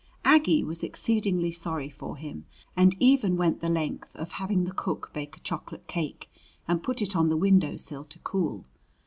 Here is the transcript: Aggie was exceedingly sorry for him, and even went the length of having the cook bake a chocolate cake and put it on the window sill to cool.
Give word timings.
Aggie 0.25 0.63
was 0.63 0.81
exceedingly 0.81 1.51
sorry 1.51 1.87
for 1.91 2.17
him, 2.17 2.47
and 2.75 2.95
even 2.99 3.37
went 3.37 3.61
the 3.61 3.69
length 3.69 4.15
of 4.15 4.31
having 4.31 4.63
the 4.63 4.71
cook 4.73 5.11
bake 5.13 5.37
a 5.37 5.41
chocolate 5.41 5.85
cake 5.85 6.27
and 6.67 6.81
put 6.81 7.03
it 7.03 7.15
on 7.15 7.29
the 7.29 7.37
window 7.37 7.77
sill 7.77 8.05
to 8.05 8.17
cool. 8.17 8.65